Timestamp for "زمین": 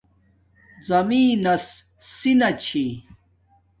0.87-1.33